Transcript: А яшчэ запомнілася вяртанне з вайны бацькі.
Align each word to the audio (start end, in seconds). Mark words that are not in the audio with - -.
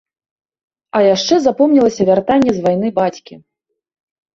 А 0.93 1.01
яшчэ 1.15 1.39
запомнілася 1.45 2.01
вяртанне 2.11 2.51
з 2.59 2.67
вайны 2.67 2.87
бацькі. 3.01 3.33